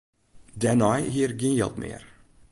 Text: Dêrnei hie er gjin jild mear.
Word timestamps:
Dêrnei 0.61 1.01
hie 1.11 1.23
er 1.27 1.33
gjin 1.39 1.57
jild 1.59 1.75
mear. 1.81 2.03